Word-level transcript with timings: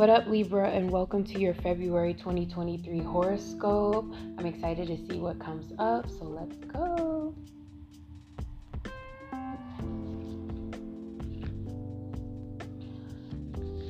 What 0.00 0.08
up, 0.08 0.26
Libra, 0.28 0.70
and 0.70 0.90
welcome 0.90 1.24
to 1.24 1.38
your 1.38 1.52
February 1.52 2.14
2023 2.14 3.00
horoscope. 3.00 4.10
I'm 4.38 4.46
excited 4.46 4.88
to 4.88 4.96
see 5.06 5.18
what 5.18 5.38
comes 5.38 5.74
up, 5.78 6.08
so 6.08 6.24
let's 6.24 6.56
go. 6.56 7.34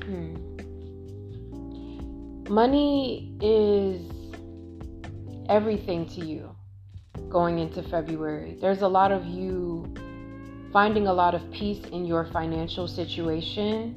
Hmm. 0.03 0.35
Money 2.53 3.31
is 3.39 4.01
everything 5.47 6.05
to 6.09 6.25
you 6.25 6.53
going 7.29 7.57
into 7.57 7.81
February. 7.83 8.57
There's 8.59 8.81
a 8.81 8.87
lot 8.89 9.13
of 9.13 9.25
you 9.25 9.85
finding 10.73 11.07
a 11.07 11.13
lot 11.13 11.35
of 11.35 11.51
peace 11.53 11.85
in 11.93 12.03
your 12.03 12.25
financial 12.25 12.89
situation. 12.89 13.95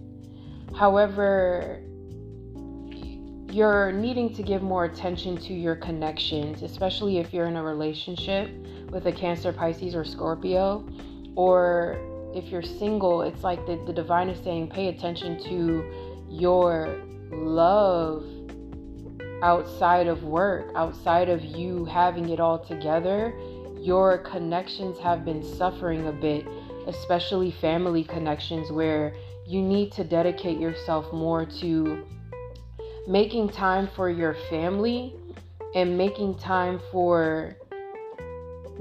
However, 0.79 1.81
you're 3.55 3.93
needing 3.93 4.35
to 4.35 4.43
give 4.43 4.63
more 4.63 4.85
attention 4.85 5.37
to 5.37 5.55
your 5.55 5.77
connections, 5.77 6.63
especially 6.63 7.19
if 7.19 7.33
you're 7.33 7.47
in 7.47 7.55
a 7.55 7.63
relationship 7.63 8.51
with 8.91 9.07
a 9.07 9.13
Cancer, 9.13 9.53
Pisces, 9.53 9.95
or 9.95 10.05
Scorpio. 10.05 10.85
Or 11.37 11.97
if 12.35 12.47
you're 12.47 12.63
single, 12.65 13.23
it's 13.23 13.45
like 13.45 13.65
the, 13.65 13.81
the 13.87 13.93
divine 13.93 14.29
is 14.29 14.43
saying 14.43 14.71
pay 14.71 14.89
attention 14.89 15.41
to 15.45 15.85
your 16.29 17.01
love 17.31 18.25
outside 19.41 20.09
of 20.09 20.25
work, 20.25 20.73
outside 20.75 21.29
of 21.29 21.45
you 21.45 21.85
having 21.85 22.31
it 22.31 22.41
all 22.41 22.59
together. 22.59 23.33
Your 23.79 24.19
connections 24.19 24.99
have 24.99 25.25
been 25.25 25.45
suffering 25.45 26.09
a 26.09 26.13
bit, 26.13 26.45
especially 26.89 27.53
family 27.53 28.03
connections, 28.03 28.73
where 28.73 29.15
you 29.47 29.63
need 29.63 29.93
to 29.93 30.03
dedicate 30.03 30.59
yourself 30.59 31.13
more 31.13 31.47
to 31.47 32.05
making 33.07 33.49
time 33.51 33.89
for 33.95 34.09
your 34.09 34.35
family 34.49 35.15
and 35.75 35.97
making 35.99 36.39
time 36.39 36.81
for 36.91 37.57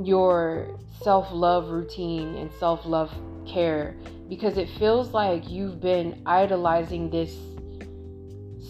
your 0.02 0.80
self 1.02 1.28
love 1.32 1.70
routine 1.70 2.36
and 2.36 2.52
self 2.60 2.86
love 2.86 3.14
care 3.46 3.96
because 4.30 4.58
it 4.58 4.70
feels 4.80 5.10
like 5.10 5.50
you've 5.50 5.82
been 5.82 6.22
idolizing 6.26 7.10
this 7.10 7.36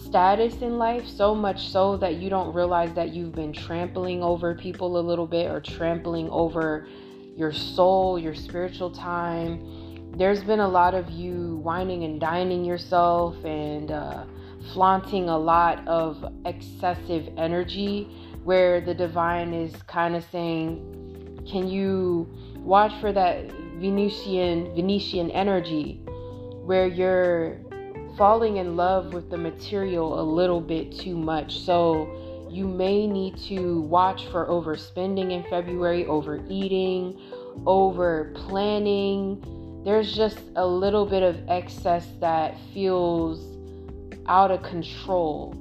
status 0.04 0.60
in 0.62 0.78
life 0.78 1.06
so 1.06 1.34
much 1.34 1.68
so 1.68 1.96
that 1.96 2.16
you 2.16 2.28
don't 2.28 2.54
realize 2.54 2.92
that 2.94 3.12
you've 3.12 3.34
been 3.34 3.52
trampling 3.52 4.22
over 4.22 4.54
people 4.54 4.98
a 4.98 5.02
little 5.02 5.26
bit 5.26 5.50
or 5.50 5.60
trampling 5.60 6.28
over 6.30 6.86
your 7.36 7.52
soul, 7.52 8.18
your 8.18 8.34
spiritual 8.34 8.90
time. 8.90 10.12
There's 10.16 10.44
been 10.44 10.60
a 10.60 10.68
lot 10.68 10.94
of 10.94 11.10
you 11.10 11.56
wining 11.64 12.04
and 12.04 12.20
dining 12.20 12.64
yourself 12.64 13.44
and 13.44 13.90
uh, 13.90 14.24
flaunting 14.72 15.28
a 15.28 15.38
lot 15.38 15.86
of 15.86 16.24
excessive 16.46 17.28
energy 17.36 18.08
where 18.44 18.80
the 18.80 18.94
divine 18.94 19.52
is 19.52 19.74
kind 19.82 20.14
of 20.14 20.24
saying 20.30 20.90
can 21.50 21.68
you 21.68 22.26
watch 22.58 22.92
for 23.00 23.12
that 23.12 23.50
Venusian 23.78 24.74
venetian 24.74 25.30
energy 25.30 26.00
where 26.64 26.86
you're 26.86 27.58
falling 28.16 28.56
in 28.56 28.76
love 28.76 29.12
with 29.12 29.28
the 29.30 29.36
material 29.36 30.20
a 30.20 30.22
little 30.22 30.60
bit 30.60 30.96
too 30.96 31.16
much? 31.16 31.58
So 31.58 32.48
you 32.50 32.66
may 32.66 33.06
need 33.06 33.36
to 33.48 33.82
watch 33.82 34.26
for 34.28 34.46
overspending 34.46 35.32
in 35.32 35.42
february 35.50 36.06
overeating 36.06 37.18
over 37.66 38.32
planning 38.36 39.42
there's 39.84 40.14
just 40.14 40.38
a 40.56 40.66
little 40.66 41.04
bit 41.04 41.22
of 41.22 41.36
excess 41.48 42.06
that 42.20 42.56
feels 42.72 43.53
out 44.28 44.50
of 44.50 44.62
control. 44.62 45.52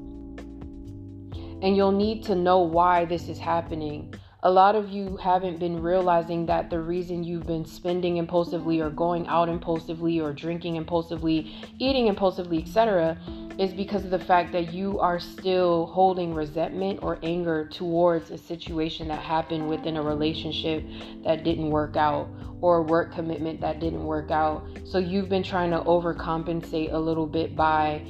And 1.61 1.75
you'll 1.75 1.91
need 1.91 2.23
to 2.23 2.35
know 2.35 2.59
why 2.59 3.05
this 3.05 3.29
is 3.29 3.39
happening. 3.39 4.13
A 4.45 4.51
lot 4.51 4.75
of 4.75 4.89
you 4.89 5.15
haven't 5.15 5.57
been 5.57 5.81
realizing 5.81 6.45
that 6.47 6.69
the 6.69 6.81
reason 6.81 7.23
you've 7.23 7.47
been 7.47 7.63
spending 7.63 8.17
impulsively 8.17 8.81
or 8.81 8.89
going 8.89 9.25
out 9.27 9.47
impulsively 9.47 10.19
or 10.19 10.33
drinking 10.33 10.75
impulsively, 10.75 11.55
eating 11.79 12.07
impulsively, 12.07 12.61
etc., 12.61 13.17
is 13.57 13.71
because 13.71 14.03
of 14.03 14.11
the 14.11 14.19
fact 14.19 14.51
that 14.51 14.73
you 14.73 14.99
are 14.99 15.19
still 15.19 15.85
holding 15.85 16.33
resentment 16.33 16.99
or 17.01 17.19
anger 17.23 17.69
towards 17.69 18.31
a 18.31 18.37
situation 18.37 19.07
that 19.07 19.21
happened 19.21 19.69
within 19.69 19.95
a 19.95 20.01
relationship 20.01 20.83
that 21.23 21.45
didn't 21.45 21.69
work 21.69 21.95
out 21.95 22.27
or 22.59 22.77
a 22.77 22.81
work 22.81 23.13
commitment 23.13 23.61
that 23.61 23.79
didn't 23.79 24.03
work 24.03 24.31
out. 24.31 24.65
So 24.85 24.97
you've 24.97 25.29
been 25.29 25.43
trying 25.43 25.71
to 25.71 25.79
overcompensate 25.81 26.93
a 26.93 26.97
little 26.97 27.27
bit 27.27 27.55
by 27.55 28.05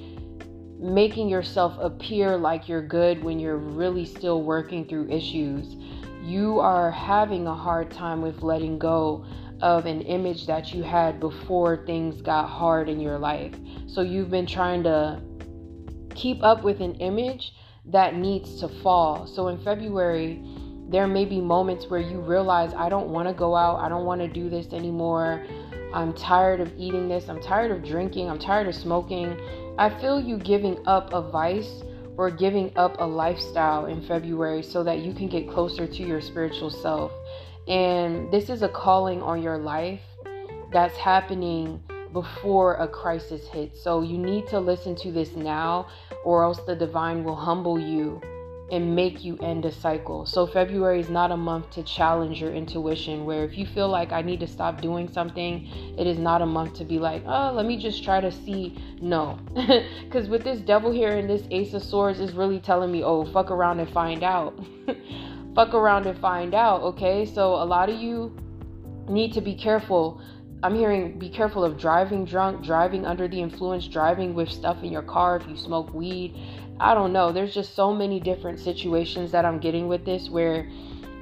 making 0.83 1.29
yourself 1.29 1.77
appear 1.79 2.35
like 2.35 2.67
you're 2.67 2.85
good 2.85 3.23
when 3.23 3.39
you're 3.39 3.57
really 3.57 4.05
still 4.05 4.43
working 4.43 4.85
through 4.85 5.09
issues. 5.09 5.77
You 6.21 6.59
are 6.59 6.91
having 6.91 7.47
a 7.47 7.55
hard 7.55 7.89
time 7.89 8.21
with 8.21 8.41
letting 8.43 8.77
go 8.79 9.25
of 9.61 9.85
an 9.85 10.01
image 10.01 10.45
that 10.47 10.73
you 10.73 10.83
had 10.83 11.21
before 11.21 11.85
things 11.85 12.21
got 12.21 12.49
hard 12.49 12.89
in 12.89 12.99
your 12.99 13.17
life. 13.17 13.55
So 13.87 14.01
you've 14.01 14.29
been 14.29 14.45
trying 14.45 14.83
to 14.83 15.21
keep 16.15 16.43
up 16.43 16.63
with 16.63 16.81
an 16.81 16.95
image 16.95 17.53
that 17.85 18.15
needs 18.15 18.59
to 18.59 18.67
fall. 18.67 19.25
So 19.25 19.47
in 19.47 19.57
February, 19.63 20.43
there 20.89 21.07
may 21.07 21.23
be 21.23 21.39
moments 21.39 21.87
where 21.87 22.01
you 22.01 22.19
realize, 22.19 22.73
I 22.73 22.89
don't 22.89 23.07
want 23.07 23.29
to 23.29 23.33
go 23.33 23.55
out, 23.55 23.79
I 23.79 23.87
don't 23.87 24.05
want 24.05 24.19
to 24.19 24.27
do 24.27 24.49
this 24.49 24.73
anymore. 24.73 25.45
I'm 25.93 26.13
tired 26.13 26.59
of 26.59 26.73
eating 26.77 27.07
this, 27.07 27.29
I'm 27.29 27.41
tired 27.41 27.71
of 27.71 27.83
drinking, 27.85 28.29
I'm 28.29 28.39
tired 28.39 28.67
of 28.67 28.75
smoking. 28.75 29.37
I 29.77 29.89
feel 29.99 30.21
you 30.21 30.37
giving 30.37 30.77
up 30.85 31.11
a 31.13 31.21
vice 31.21 31.81
or 32.15 32.29
giving 32.29 32.71
up 32.75 32.95
a 32.99 33.05
lifestyle 33.05 33.87
in 33.87 34.05
February 34.05 34.61
so 34.61 34.83
that 34.83 34.99
you 34.99 35.13
can 35.13 35.27
get 35.27 35.49
closer 35.49 35.87
to 35.87 36.03
your 36.03 36.21
spiritual 36.21 36.69
self. 36.69 37.11
And 37.67 38.31
this 38.31 38.49
is 38.49 38.61
a 38.61 38.69
calling 38.69 39.21
on 39.23 39.41
your 39.41 39.57
life 39.57 40.01
that's 40.71 40.95
happening 40.97 41.81
before 42.11 42.75
a 42.75 42.87
crisis 42.87 43.47
hits. 43.47 43.81
So 43.83 44.03
you 44.03 44.19
need 44.19 44.47
to 44.49 44.59
listen 44.59 44.95
to 44.97 45.11
this 45.11 45.31
now, 45.35 45.87
or 46.23 46.43
else 46.43 46.59
the 46.67 46.75
divine 46.75 47.23
will 47.23 47.35
humble 47.35 47.79
you 47.79 48.21
and 48.71 48.95
make 48.95 49.23
you 49.23 49.37
end 49.37 49.65
a 49.65 49.71
cycle. 49.71 50.25
So 50.25 50.47
February 50.47 50.99
is 50.99 51.09
not 51.09 51.31
a 51.31 51.37
month 51.37 51.69
to 51.71 51.83
challenge 51.83 52.41
your 52.41 52.51
intuition 52.53 53.25
where 53.25 53.43
if 53.43 53.57
you 53.57 53.65
feel 53.65 53.89
like 53.89 54.11
I 54.11 54.21
need 54.21 54.39
to 54.39 54.47
stop 54.47 54.81
doing 54.81 55.11
something, 55.11 55.67
it 55.97 56.07
is 56.07 56.17
not 56.17 56.41
a 56.41 56.45
month 56.45 56.73
to 56.75 56.85
be 56.85 56.97
like, 56.97 57.23
"Oh, 57.27 57.51
let 57.53 57.65
me 57.65 57.77
just 57.77 58.03
try 58.03 58.21
to 58.21 58.31
see." 58.31 58.77
No. 59.01 59.37
Cuz 60.09 60.27
with 60.27 60.43
this 60.43 60.59
devil 60.59 60.91
here 60.91 61.17
and 61.17 61.29
this 61.29 61.47
ace 61.51 61.73
of 61.73 61.83
swords 61.83 62.19
is 62.19 62.33
really 62.33 62.59
telling 62.59 62.91
me, 62.91 63.03
"Oh, 63.03 63.25
fuck 63.25 63.51
around 63.51 63.79
and 63.79 63.89
find 63.89 64.23
out." 64.23 64.57
fuck 65.55 65.73
around 65.73 66.05
and 66.07 66.17
find 66.17 66.53
out, 66.53 66.81
okay? 66.81 67.25
So 67.25 67.53
a 67.53 67.65
lot 67.65 67.89
of 67.89 67.99
you 67.99 68.35
need 69.07 69.33
to 69.33 69.41
be 69.41 69.55
careful. 69.55 70.21
I'm 70.63 70.75
hearing 70.75 71.19
be 71.19 71.29
careful 71.29 71.63
of 71.63 71.77
driving 71.77 72.25
drunk, 72.25 72.63
driving 72.63 73.05
under 73.05 73.27
the 73.27 73.39
influence, 73.39 73.87
driving 73.87 74.33
with 74.33 74.49
stuff 74.49 74.81
in 74.81 74.91
your 74.91 75.03
car 75.03 75.35
if 75.35 75.47
you 75.47 75.57
smoke 75.57 75.93
weed 75.93 76.35
I 76.79 76.93
don't 76.93 77.13
know. 77.13 77.31
There's 77.31 77.53
just 77.53 77.75
so 77.75 77.93
many 77.93 78.19
different 78.19 78.59
situations 78.59 79.31
that 79.31 79.45
I'm 79.45 79.59
getting 79.59 79.87
with 79.87 80.05
this 80.05 80.29
where 80.29 80.67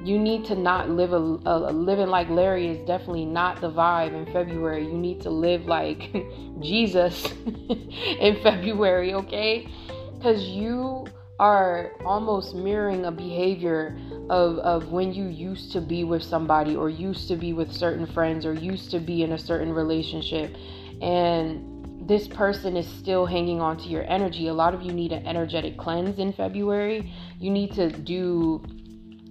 you 0.04 0.18
need 0.18 0.46
to 0.46 0.56
not 0.56 0.90
live 0.90 1.14
a, 1.14 1.18
a, 1.18 1.72
living 1.72 2.08
like 2.08 2.30
Larry 2.30 2.68
is 2.68 2.88
definitely 2.88 3.26
not 3.26 3.62
the 3.62 3.70
vibe 3.70 4.14
in 4.14 4.32
February. 4.34 4.86
You 4.86 4.98
need 4.98 5.22
to 5.22 5.30
live 5.30 5.66
like 5.66 6.12
Jesus 6.60 7.32
in 7.70 8.42
February, 8.42 9.14
okay? 9.14 9.68
Because 10.16 10.44
you 10.46 11.06
are 11.40 11.92
almost 12.06 12.56
mirroring 12.56 13.06
a 13.06 13.12
behavior 13.12 13.98
of, 14.32 14.60
of 14.60 14.92
when 14.94 15.14
you 15.14 15.26
used 15.28 15.74
to 15.74 15.82
be 15.82 16.06
with 16.06 16.24
somebody 16.24 16.74
or 16.74 16.90
used 16.90 17.28
to 17.28 17.36
be 17.36 17.52
with 17.52 17.70
certain 17.70 18.06
friends 18.06 18.46
or 18.46 18.54
used 18.54 18.90
to 18.92 19.00
be 19.00 19.24
in 19.24 19.34
a 19.34 19.38
certain 19.38 19.74
relationship. 19.74 20.56
And 21.02 22.08
this 22.08 22.30
person 22.30 22.78
is 22.78 22.88
still 22.88 23.26
hanging 23.26 23.60
on 23.60 23.76
to 23.80 23.90
your 23.90 24.10
energy. 24.10 24.48
A 24.48 24.54
lot 24.54 24.74
of 24.74 24.84
you 24.84 24.94
need 24.94 25.12
an 25.12 25.28
energetic 25.28 25.78
cleanse 25.78 26.18
in 26.18 26.32
February. 26.32 27.12
You 27.40 27.52
need 27.52 27.74
to 27.74 27.92
do, 27.92 28.64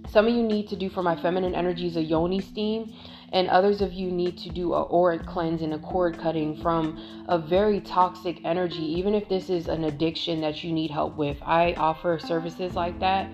some 0.07 0.27
of 0.27 0.35
you 0.35 0.43
need 0.43 0.69
to 0.69 0.75
do 0.75 0.87
for 0.87 1.01
my 1.01 1.19
feminine 1.19 1.55
energies 1.55 1.97
a 1.97 2.03
yoni 2.03 2.39
steam, 2.39 2.93
and 3.33 3.49
others 3.49 3.81
of 3.81 3.93
you 3.93 4.11
need 4.11 4.37
to 4.37 4.49
do 4.49 4.73
a 4.73 4.87
auric 4.93 5.25
cleanse 5.25 5.63
and 5.63 5.73
a 5.73 5.79
cord 5.79 6.19
cutting 6.19 6.61
from 6.61 7.25
a 7.27 7.39
very 7.39 7.81
toxic 7.81 8.39
energy, 8.45 8.83
even 8.83 9.15
if 9.15 9.27
this 9.29 9.49
is 9.49 9.67
an 9.67 9.85
addiction 9.85 10.41
that 10.41 10.63
you 10.63 10.71
need 10.71 10.91
help 10.91 11.17
with. 11.17 11.37
I 11.41 11.73
offer 11.73 12.19
services 12.19 12.75
like 12.75 12.99
that, 12.99 13.31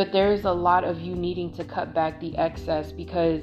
but 0.00 0.12
there's 0.12 0.46
a 0.46 0.50
lot 0.50 0.82
of 0.82 0.98
you 0.98 1.14
needing 1.14 1.52
to 1.52 1.62
cut 1.62 1.92
back 1.92 2.18
the 2.20 2.34
excess 2.38 2.90
because 2.90 3.42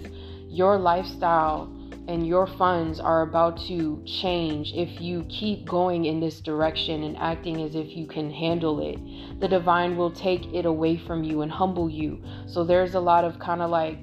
your 0.49 0.75
lifestyle 0.75 1.71
and 2.07 2.25
your 2.25 2.47
funds 2.47 2.99
are 2.99 3.21
about 3.21 3.59
to 3.61 4.01
change 4.07 4.73
if 4.73 4.99
you 4.99 5.23
keep 5.29 5.67
going 5.67 6.05
in 6.05 6.19
this 6.19 6.41
direction 6.41 7.03
and 7.03 7.15
acting 7.17 7.61
as 7.61 7.75
if 7.75 7.95
you 7.95 8.07
can 8.07 8.31
handle 8.31 8.79
it. 8.79 9.39
The 9.39 9.47
divine 9.47 9.97
will 9.97 10.09
take 10.09 10.51
it 10.51 10.65
away 10.65 10.97
from 10.97 11.23
you 11.23 11.43
and 11.43 11.51
humble 11.51 11.91
you. 11.91 12.23
So 12.47 12.63
there's 12.63 12.95
a 12.95 12.99
lot 12.99 13.23
of 13.23 13.37
kind 13.37 13.61
of 13.61 13.69
like 13.69 13.99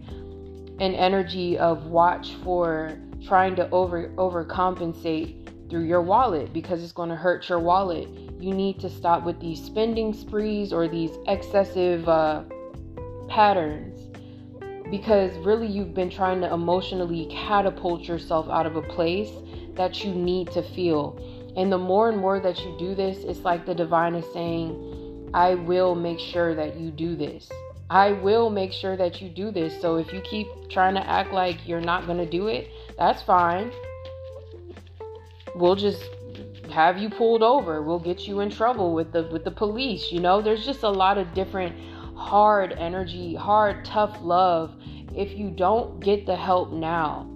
an 0.79 0.95
energy 0.95 1.59
of 1.59 1.87
watch 1.87 2.35
for 2.45 2.97
trying 3.27 3.57
to 3.57 3.69
over 3.71 4.11
overcompensate 4.11 5.69
through 5.69 5.87
your 5.87 6.03
wallet 6.03 6.53
because 6.53 6.85
it's 6.85 6.93
going 6.93 7.09
to 7.09 7.17
hurt 7.17 7.49
your 7.49 7.59
wallet 7.59 8.09
you 8.41 8.55
need 8.55 8.79
to 8.81 8.91
stop 8.91 9.25
with 9.25 9.41
these 9.41 9.63
spending 9.63 10.13
sprees 10.13 10.73
or 10.73 10.89
these 10.89 11.11
excessive 11.27 12.09
uh, 12.09 12.43
patterns 13.29 14.01
because 14.91 15.35
really 15.39 15.67
you've 15.67 15.95
been 15.95 16.11
trying 16.11 16.41
to 16.41 16.53
emotionally 16.53 17.27
catapult 17.31 18.03
yourself 18.03 18.49
out 18.49 18.67
of 18.67 18.77
a 18.77 18.83
place 18.83 19.31
that 19.77 20.05
you 20.05 20.15
need 20.15 20.51
to 20.53 20.63
feel. 20.75 21.19
And 21.57 21.73
the 21.73 21.79
more 21.79 22.09
and 22.09 22.19
more 22.19 22.41
that 22.41 22.59
you 22.61 22.77
do 22.79 22.95
this, 22.95 23.25
it's 23.25 23.41
like 23.41 23.65
the 23.65 23.75
divine 23.75 24.15
is 24.15 24.25
saying, 24.33 25.31
I 25.33 25.55
will 25.55 25.95
make 25.95 26.19
sure 26.19 26.55
that 26.55 26.77
you 26.77 26.91
do 26.91 27.17
this. 27.17 27.49
I 27.91 28.13
will 28.13 28.51
make 28.51 28.73
sure 28.73 28.97
that 28.97 29.21
you 29.21 29.29
do 29.29 29.51
this. 29.51 29.81
So 29.81 29.97
if 29.97 30.13
you 30.13 30.21
keep 30.21 30.47
trying 30.69 30.95
to 30.95 31.09
act 31.09 31.33
like 31.33 31.67
you're 31.67 31.81
not 31.81 32.07
going 32.07 32.19
to 32.19 32.29
do 32.29 32.49
it, 32.49 32.69
that's 32.99 33.23
fine. 33.23 33.73
We'll 35.55 35.77
just 35.77 36.03
have 36.75 36.99
you 36.99 37.09
pulled 37.09 37.45
over. 37.45 37.83
We'll 37.83 38.01
get 38.01 38.27
you 38.27 38.41
in 38.41 38.51
trouble 38.51 38.95
with 38.95 39.13
the 39.13 39.29
with 39.31 39.45
the 39.45 39.53
police, 39.53 40.11
you 40.11 40.19
know? 40.19 40.43
There's 40.43 40.67
just 40.67 40.83
a 40.83 40.89
lot 40.89 41.19
of 41.19 41.33
different 41.33 41.77
hard 42.17 42.73
energy, 42.73 43.35
hard 43.37 43.85
tough 43.85 44.19
love 44.21 44.75
if 45.15 45.39
you 45.39 45.51
don't 45.51 46.01
get 46.01 46.27
the 46.27 46.35
help 46.35 46.73
now. 46.73 47.31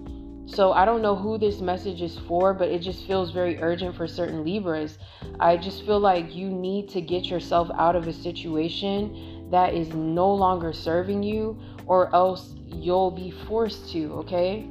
So 0.47 0.73
I 0.73 0.85
don't 0.85 1.03
know 1.03 1.15
who 1.15 1.39
this 1.39 1.61
message 1.61 2.03
is 2.03 2.19
for, 2.27 2.53
but 2.53 2.69
it 2.69 2.81
just 2.81 3.07
feels 3.07 3.31
very 3.31 3.63
urgent 3.63 3.95
for 3.95 4.09
certain 4.09 4.45
Libras. 4.45 4.99
I 5.39 5.57
just 5.57 5.87
feel 5.87 6.01
like 6.01 6.35
you 6.35 6.49
need 6.49 6.89
to 6.89 7.01
get 7.01 7.27
yourself 7.27 7.71
out 7.75 7.95
of 7.95 8.09
a 8.09 8.13
situation 8.13 9.47
that 9.51 9.73
is 9.73 9.89
no 9.91 10.35
longer 10.35 10.73
serving 10.73 11.23
you, 11.23 11.57
or 11.87 12.13
else 12.13 12.55
you'll 12.67 13.13
be 13.13 13.31
forced 13.47 13.93
to, 13.93 14.13
okay? 14.15 14.67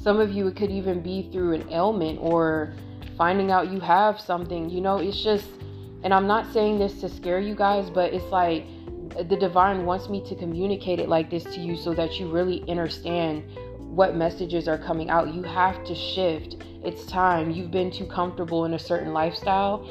Some 0.00 0.20
of 0.20 0.30
you, 0.30 0.46
it 0.46 0.54
could 0.54 0.70
even 0.70 1.02
be 1.02 1.28
through 1.32 1.54
an 1.54 1.68
ailment 1.72 2.18
or 2.20 2.74
finding 3.18 3.50
out 3.50 3.70
you 3.70 3.80
have 3.80 4.18
something. 4.20 4.70
You 4.70 4.80
know, 4.80 4.98
it's 4.98 5.22
just, 5.22 5.48
and 6.04 6.14
I'm 6.14 6.26
not 6.26 6.50
saying 6.52 6.78
this 6.78 7.00
to 7.00 7.08
scare 7.08 7.40
you 7.40 7.54
guys, 7.54 7.90
but 7.90 8.14
it's 8.14 8.24
like 8.26 8.64
the 9.28 9.36
divine 9.36 9.84
wants 9.84 10.08
me 10.08 10.24
to 10.28 10.36
communicate 10.36 11.00
it 11.00 11.08
like 11.08 11.28
this 11.28 11.44
to 11.44 11.60
you 11.60 11.76
so 11.76 11.92
that 11.94 12.18
you 12.18 12.30
really 12.30 12.62
understand 12.70 13.42
what 13.80 14.14
messages 14.14 14.68
are 14.68 14.78
coming 14.78 15.10
out. 15.10 15.34
You 15.34 15.42
have 15.42 15.84
to 15.84 15.94
shift. 15.94 16.56
It's 16.84 17.04
time. 17.06 17.50
You've 17.50 17.72
been 17.72 17.90
too 17.90 18.06
comfortable 18.06 18.64
in 18.64 18.74
a 18.74 18.78
certain 18.78 19.12
lifestyle 19.12 19.84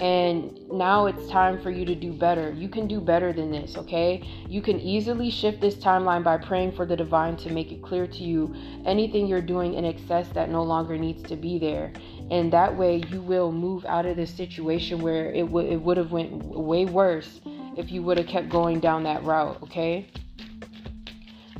and 0.00 0.58
now 0.70 1.06
it's 1.06 1.28
time 1.28 1.60
for 1.60 1.70
you 1.70 1.84
to 1.84 1.94
do 1.94 2.12
better. 2.12 2.50
You 2.52 2.68
can 2.68 2.86
do 2.86 3.00
better 3.00 3.32
than 3.32 3.50
this, 3.50 3.76
okay? 3.76 4.22
You 4.48 4.62
can 4.62 4.80
easily 4.80 5.30
shift 5.30 5.60
this 5.60 5.76
timeline 5.76 6.24
by 6.24 6.38
praying 6.38 6.72
for 6.72 6.86
the 6.86 6.96
divine 6.96 7.36
to 7.38 7.52
make 7.52 7.70
it 7.70 7.82
clear 7.82 8.06
to 8.06 8.24
you 8.24 8.54
anything 8.84 9.26
you're 9.26 9.40
doing 9.40 9.74
in 9.74 9.84
excess 9.84 10.28
that 10.30 10.50
no 10.50 10.62
longer 10.62 10.96
needs 10.98 11.22
to 11.24 11.36
be 11.36 11.58
there. 11.58 11.92
And 12.30 12.52
that 12.52 12.76
way 12.76 13.02
you 13.10 13.20
will 13.20 13.52
move 13.52 13.84
out 13.84 14.06
of 14.06 14.16
this 14.16 14.34
situation 14.34 15.00
where 15.00 15.30
it 15.32 15.48
would 15.48 15.66
it 15.66 15.80
would 15.80 15.96
have 15.96 16.10
went 16.10 16.32
way 16.44 16.84
worse 16.84 17.40
if 17.76 17.92
you 17.92 18.02
would 18.02 18.18
have 18.18 18.26
kept 18.26 18.48
going 18.48 18.80
down 18.80 19.04
that 19.04 19.22
route, 19.24 19.62
okay? 19.62 20.10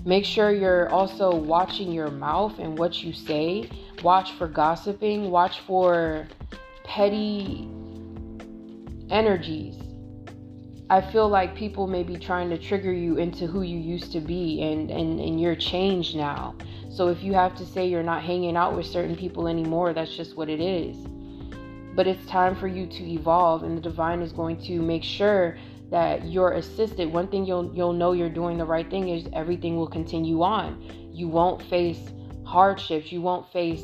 Make 0.05 0.25
sure 0.25 0.51
you're 0.51 0.89
also 0.89 1.35
watching 1.35 1.93
your 1.93 2.11
mouth 2.11 2.59
and 2.59 2.77
what 2.77 3.05
you 3.05 3.13
say. 3.13 3.71
Watch 4.03 4.33
for 4.33 4.49
gossiping, 4.49 5.31
watch 5.31 5.61
for 5.61 6.27
petty 6.83 7.69
energies. 9.13 9.77
I 10.91 11.01
feel 11.01 11.29
like 11.29 11.55
people 11.55 11.87
may 11.87 12.03
be 12.03 12.17
trying 12.17 12.51
to 12.51 12.59
trigger 12.59 12.93
you 12.93 13.17
into 13.17 13.47
who 13.47 13.63
you 13.63 13.79
used 13.79 14.13
to 14.13 14.21
be 14.21 14.63
and, 14.63 14.91
and, 14.91 15.21
and 15.21 15.41
you're 15.41 15.55
changed 15.55 16.17
now. 16.17 16.55
So 16.91 17.09
if 17.09 17.23
you 17.23 17.33
have 17.33 17.55
to 17.57 17.65
say 17.65 17.87
you're 17.87 18.03
not 18.03 18.23
hanging 18.23 18.57
out 18.57 18.77
with 18.77 18.87
certain 18.87 19.17
people 19.17 19.49
anymore, 19.49 19.95
that's 19.95 20.15
just 20.15 20.37
what 20.37 20.51
it 20.51 20.61
is. 20.61 20.97
But 21.95 22.07
it's 22.07 22.25
time 22.27 22.57
for 22.57 22.69
you 22.69 22.87
to 22.87 23.11
evolve 23.11 23.63
and 23.63 23.77
the 23.77 23.81
divine 23.81 24.21
is 24.21 24.33
going 24.33 24.61
to 24.65 24.83
make 24.83 25.05
sure 25.05 25.57
that 25.91 26.27
you're 26.27 26.53
assisted. 26.53 27.13
One 27.13 27.29
thing 27.29 27.45
you'll 27.45 27.71
you'll 27.75 27.93
know 27.93 28.13
you're 28.13 28.31
doing 28.31 28.57
the 28.57 28.65
right 28.65 28.89
thing 28.89 29.11
is 29.11 29.29
everything 29.35 29.77
will 29.77 29.89
continue 29.89 30.43
on. 30.43 30.83
You 31.13 31.29
won't 31.29 31.63
face 31.63 32.01
hardships, 32.45 33.13
you 33.13 33.21
won't 33.21 33.51
face 33.53 33.83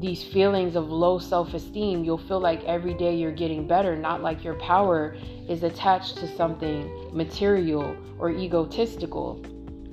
these 0.00 0.24
feelings 0.24 0.74
of 0.74 0.90
low 0.90 1.18
self 1.18 1.54
esteem, 1.54 2.04
you'll 2.04 2.18
feel 2.18 2.40
like 2.40 2.64
every 2.64 2.94
day 2.94 3.14
you're 3.14 3.32
getting 3.32 3.66
better, 3.66 3.96
not 3.96 4.22
like 4.22 4.42
your 4.42 4.54
power 4.54 5.16
is 5.48 5.62
attached 5.62 6.16
to 6.18 6.36
something 6.36 7.10
material 7.12 7.96
or 8.18 8.30
egotistical. 8.30 9.40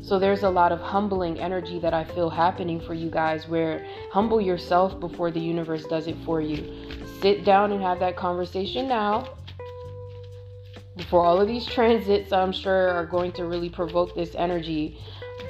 So 0.01 0.17
there's 0.17 0.41
a 0.41 0.49
lot 0.49 0.71
of 0.71 0.81
humbling 0.81 1.39
energy 1.39 1.77
that 1.79 1.93
I 1.93 2.03
feel 2.03 2.29
happening 2.29 2.81
for 2.81 2.95
you 2.95 3.11
guys 3.11 3.47
where 3.47 3.85
humble 4.11 4.41
yourself 4.41 4.99
before 4.99 5.29
the 5.29 5.39
universe 5.39 5.85
does 5.85 6.07
it 6.07 6.17
for 6.25 6.41
you. 6.41 6.89
Sit 7.21 7.45
down 7.45 7.71
and 7.71 7.81
have 7.83 7.99
that 7.99 8.15
conversation 8.15 8.87
now. 8.87 9.27
Before 10.97 11.23
all 11.23 11.39
of 11.39 11.47
these 11.47 11.65
transits, 11.67 12.33
I'm 12.33 12.51
sure, 12.51 12.89
are 12.89 13.05
going 13.05 13.31
to 13.33 13.45
really 13.45 13.69
provoke 13.69 14.15
this 14.15 14.33
energy. 14.33 14.99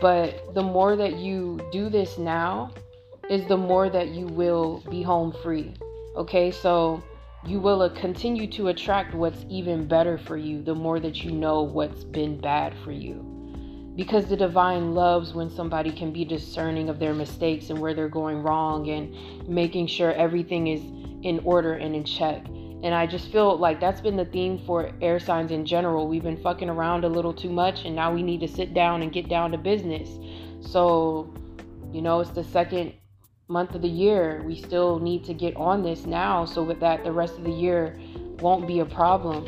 But 0.01 0.54
the 0.54 0.62
more 0.62 0.97
that 0.97 1.15
you 1.15 1.59
do 1.71 1.89
this 1.89 2.18
now, 2.18 2.74
is 3.29 3.45
the 3.47 3.57
more 3.57 3.89
that 3.89 4.09
you 4.09 4.27
will 4.27 4.83
be 4.89 5.01
home 5.01 5.33
free. 5.44 5.73
Okay, 6.15 6.51
so 6.51 7.03
you 7.45 7.59
will 7.59 7.81
uh, 7.81 7.89
continue 7.89 8.47
to 8.47 8.68
attract 8.68 9.15
what's 9.15 9.45
even 9.50 9.88
better 9.88 10.18
for 10.18 10.38
you 10.38 10.62
the 10.62 10.75
more 10.75 11.00
that 11.00 11.23
you 11.23 11.31
know 11.31 11.63
what's 11.63 12.03
been 12.03 12.39
bad 12.39 12.73
for 12.83 12.91
you. 12.91 13.25
Because 13.95 14.27
the 14.27 14.38
divine 14.38 14.94
loves 14.94 15.33
when 15.33 15.50
somebody 15.50 15.91
can 15.91 16.13
be 16.13 16.23
discerning 16.23 16.88
of 16.88 17.00
their 17.00 17.13
mistakes 17.13 17.69
and 17.69 17.79
where 17.79 17.94
they're 17.94 18.09
going 18.09 18.44
wrong 18.44 18.89
and 18.89 19.47
making 19.47 19.88
sure 19.88 20.13
everything 20.13 20.68
is 20.68 20.81
in 21.23 21.41
order 21.44 21.73
and 21.73 21.95
in 21.95 22.03
check. 22.03 22.45
And 22.83 22.95
I 22.95 23.06
just 23.06 23.31
feel 23.31 23.57
like 23.57 23.79
that's 23.79 24.01
been 24.01 24.15
the 24.15 24.25
theme 24.25 24.59
for 24.65 24.91
air 25.01 25.19
signs 25.19 25.51
in 25.51 25.65
general. 25.65 26.07
We've 26.07 26.23
been 26.23 26.41
fucking 26.41 26.69
around 26.69 27.06
a 27.06 27.09
little 27.09 27.33
too 27.33 27.50
much 27.50 27.85
and 27.85 27.95
now 27.95 28.13
we 28.13 28.23
need 28.23 28.39
to 28.41 28.47
sit 28.47 28.73
down 28.73 29.01
and 29.01 29.12
get 29.12 29.29
down 29.29 29.51
to 29.51 29.57
business. 29.57 30.09
So, 30.62 31.33
you 31.91 32.01
know, 32.01 32.21
it's 32.21 32.31
the 32.31 32.44
second 32.44 32.94
month 33.51 33.75
of 33.75 33.81
the 33.81 33.89
year. 33.89 34.42
We 34.45 34.56
still 34.56 35.00
need 35.00 35.25
to 35.25 35.33
get 35.33 35.56
on 35.57 35.83
this 35.83 36.06
now 36.06 36.45
so 36.45 36.63
with 36.63 36.80
that 36.80 37.03
the 37.03 37.12
rest 37.12 37.38
of 37.38 37.44
the 37.44 37.51
year 37.51 38.00
won't 38.39 38.65
be 38.65 38.80
a 38.80 38.86
problem. 38.86 39.45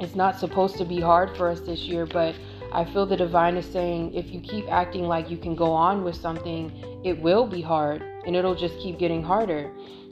It's 0.00 0.14
not 0.14 0.38
supposed 0.38 0.76
to 0.78 0.84
be 0.84 1.00
hard 1.00 1.36
for 1.36 1.48
us 1.48 1.60
this 1.60 1.80
year, 1.80 2.06
but 2.06 2.34
I 2.72 2.84
feel 2.84 3.06
the 3.06 3.16
divine 3.16 3.56
is 3.56 3.66
saying 3.66 4.14
if 4.14 4.30
you 4.30 4.40
keep 4.40 4.70
acting 4.70 5.04
like 5.04 5.30
you 5.30 5.36
can 5.36 5.54
go 5.54 5.72
on 5.72 6.04
with 6.04 6.16
something, 6.16 6.72
it 7.04 7.20
will 7.20 7.46
be 7.46 7.60
hard 7.60 8.02
and 8.26 8.34
it'll 8.34 8.54
just 8.54 8.78
keep 8.78 8.98
getting 8.98 9.22
harder. 9.22 9.70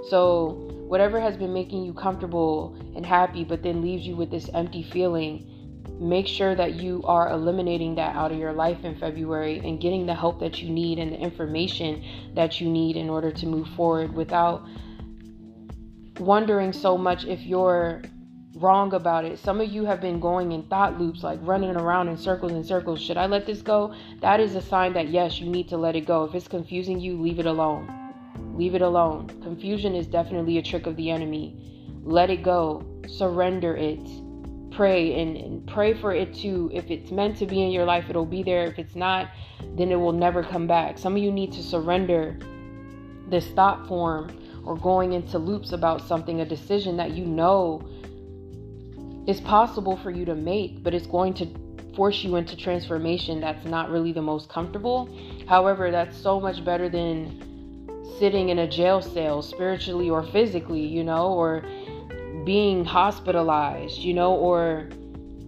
So, 0.08 0.70
whatever 0.86 1.20
has 1.20 1.36
been 1.36 1.52
making 1.52 1.84
you 1.84 1.92
comfortable 1.92 2.76
and 2.94 3.04
happy, 3.04 3.44
but 3.44 3.62
then 3.62 3.82
leaves 3.82 4.06
you 4.06 4.14
with 4.14 4.30
this 4.30 4.48
empty 4.54 4.82
feeling, 4.82 5.50
make 5.98 6.26
sure 6.26 6.54
that 6.54 6.74
you 6.74 7.02
are 7.04 7.30
eliminating 7.30 7.94
that 7.94 8.14
out 8.14 8.30
of 8.32 8.38
your 8.38 8.52
life 8.52 8.84
in 8.84 8.94
February 8.96 9.58
and 9.58 9.80
getting 9.80 10.06
the 10.06 10.14
help 10.14 10.40
that 10.40 10.60
you 10.60 10.70
need 10.70 10.98
and 10.98 11.12
the 11.12 11.18
information 11.18 12.04
that 12.34 12.60
you 12.60 12.68
need 12.68 12.96
in 12.96 13.08
order 13.08 13.30
to 13.32 13.46
move 13.46 13.68
forward 13.68 14.12
without 14.12 14.66
wondering 16.18 16.72
so 16.72 16.96
much 16.98 17.24
if 17.24 17.40
you're 17.40 18.02
wrong 18.56 18.92
about 18.94 19.24
it. 19.24 19.38
Some 19.38 19.60
of 19.60 19.70
you 19.70 19.84
have 19.84 20.00
been 20.00 20.20
going 20.20 20.52
in 20.52 20.62
thought 20.64 20.98
loops, 20.98 21.22
like 21.22 21.38
running 21.42 21.76
around 21.76 22.08
in 22.08 22.16
circles 22.16 22.52
and 22.52 22.64
circles. 22.64 23.00
Should 23.00 23.16
I 23.16 23.26
let 23.26 23.46
this 23.46 23.62
go? 23.62 23.94
That 24.20 24.40
is 24.40 24.54
a 24.54 24.62
sign 24.62 24.92
that 24.94 25.08
yes, 25.08 25.40
you 25.40 25.48
need 25.48 25.68
to 25.68 25.76
let 25.76 25.96
it 25.96 26.06
go. 26.06 26.24
If 26.24 26.34
it's 26.34 26.48
confusing 26.48 26.98
you, 27.00 27.20
leave 27.20 27.38
it 27.38 27.46
alone. 27.46 27.92
Leave 28.54 28.74
it 28.74 28.82
alone. 28.82 29.28
Confusion 29.42 29.94
is 29.94 30.06
definitely 30.06 30.58
a 30.58 30.62
trick 30.62 30.86
of 30.86 30.96
the 30.96 31.10
enemy. 31.10 31.56
Let 32.02 32.30
it 32.30 32.42
go. 32.42 32.84
Surrender 33.08 33.76
it 33.76 34.25
pray 34.76 35.20
and, 35.20 35.36
and, 35.36 35.66
pray 35.66 35.94
for 35.94 36.14
it 36.14 36.34
to 36.34 36.70
if 36.72 36.90
it's 36.90 37.10
meant 37.10 37.36
to 37.38 37.46
be 37.46 37.62
in 37.62 37.70
your 37.70 37.84
life 37.84 38.04
it'll 38.10 38.26
be 38.26 38.42
there. 38.42 38.64
If 38.64 38.78
it's 38.78 38.94
not 38.94 39.30
then 39.76 39.90
it 39.90 39.96
will 39.96 40.12
never 40.12 40.42
come 40.42 40.66
back. 40.66 40.98
Some 40.98 41.16
of 41.16 41.22
you 41.22 41.32
need 41.32 41.52
to 41.52 41.62
surrender 41.62 42.38
this 43.28 43.46
thought 43.48 43.88
form 43.88 44.38
or 44.64 44.76
going 44.76 45.14
into 45.14 45.38
loops 45.38 45.72
about 45.72 46.02
something 46.02 46.40
a 46.40 46.44
decision 46.44 46.96
that 46.98 47.12
you 47.12 47.24
know 47.24 47.82
is 49.26 49.40
possible 49.40 49.96
for 49.96 50.10
you 50.10 50.24
to 50.24 50.34
make 50.34 50.82
but 50.82 50.94
it's 50.94 51.06
going 51.06 51.34
to 51.34 51.48
force 51.96 52.22
you 52.22 52.36
into 52.36 52.54
transformation 52.54 53.40
that's 53.40 53.64
not 53.64 53.90
really 53.90 54.12
the 54.12 54.22
most 54.22 54.48
comfortable. 54.50 55.08
However 55.48 55.90
that's 55.90 56.16
so 56.16 56.38
much 56.38 56.64
better 56.64 56.90
than 56.90 57.42
sitting 58.18 58.50
in 58.50 58.58
a 58.60 58.68
jail 58.68 59.00
cell 59.00 59.42
spiritually 59.42 60.10
or 60.10 60.22
physically 60.22 60.84
you 60.84 61.02
know 61.02 61.32
or 61.32 61.64
being 62.46 62.84
hospitalized, 62.84 63.98
you 63.98 64.14
know, 64.14 64.32
or 64.32 64.88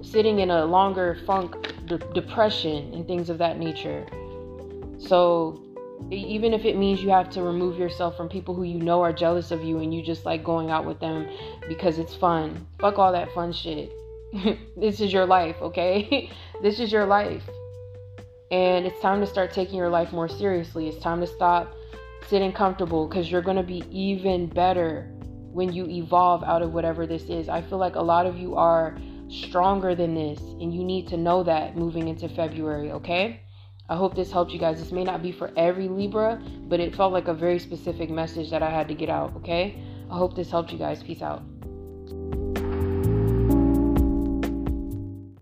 sitting 0.02 0.40
in 0.40 0.50
a 0.50 0.64
longer 0.64 1.16
funk 1.24 1.54
de- 1.86 1.98
depression 2.12 2.92
and 2.92 3.06
things 3.06 3.30
of 3.30 3.38
that 3.38 3.58
nature. 3.58 4.04
So, 4.98 5.62
even 6.10 6.52
if 6.52 6.64
it 6.64 6.76
means 6.76 7.00
you 7.00 7.10
have 7.10 7.30
to 7.30 7.42
remove 7.42 7.78
yourself 7.78 8.16
from 8.16 8.28
people 8.28 8.54
who 8.54 8.64
you 8.64 8.78
know 8.78 9.00
are 9.00 9.12
jealous 9.12 9.50
of 9.52 9.62
you 9.62 9.78
and 9.78 9.94
you 9.94 10.02
just 10.02 10.24
like 10.24 10.42
going 10.42 10.70
out 10.70 10.84
with 10.84 10.98
them 10.98 11.28
because 11.68 11.98
it's 11.98 12.14
fun, 12.14 12.66
fuck 12.80 12.98
all 12.98 13.12
that 13.12 13.32
fun 13.32 13.52
shit. 13.52 13.92
this 14.76 15.00
is 15.00 15.12
your 15.12 15.24
life, 15.24 15.56
okay? 15.62 16.30
this 16.62 16.80
is 16.80 16.90
your 16.90 17.06
life. 17.06 17.42
And 18.50 18.86
it's 18.86 19.00
time 19.00 19.20
to 19.20 19.26
start 19.26 19.52
taking 19.52 19.76
your 19.76 19.90
life 19.90 20.12
more 20.12 20.28
seriously. 20.28 20.88
It's 20.88 21.02
time 21.02 21.20
to 21.20 21.26
stop 21.26 21.74
sitting 22.26 22.52
comfortable 22.52 23.06
because 23.06 23.30
you're 23.30 23.42
going 23.42 23.56
to 23.56 23.62
be 23.62 23.84
even 23.90 24.46
better 24.46 25.08
when 25.58 25.72
you 25.72 25.88
evolve 25.88 26.44
out 26.44 26.62
of 26.62 26.72
whatever 26.72 27.04
this 27.04 27.24
is. 27.24 27.48
I 27.48 27.62
feel 27.62 27.78
like 27.78 27.96
a 27.96 28.00
lot 28.00 28.26
of 28.26 28.36
you 28.38 28.54
are 28.54 28.96
stronger 29.28 29.96
than 29.96 30.14
this, 30.14 30.38
and 30.38 30.72
you 30.72 30.84
need 30.84 31.08
to 31.08 31.16
know 31.16 31.42
that 31.42 31.76
moving 31.76 32.06
into 32.06 32.28
February, 32.28 32.92
okay? 32.92 33.40
I 33.88 33.96
hope 33.96 34.14
this 34.14 34.30
helped 34.30 34.52
you 34.52 34.60
guys. 34.60 34.78
This 34.78 34.92
may 34.92 35.02
not 35.02 35.20
be 35.20 35.32
for 35.32 35.50
every 35.56 35.88
Libra, 35.88 36.40
but 36.68 36.78
it 36.78 36.94
felt 36.94 37.12
like 37.12 37.26
a 37.26 37.34
very 37.34 37.58
specific 37.58 38.08
message 38.08 38.50
that 38.50 38.62
I 38.62 38.70
had 38.70 38.86
to 38.86 38.94
get 38.94 39.10
out, 39.10 39.34
okay? 39.38 39.82
I 40.08 40.16
hope 40.16 40.36
this 40.36 40.48
helped 40.48 40.70
you 40.70 40.78
guys. 40.78 41.02
Peace 41.02 41.22
out. 41.22 41.42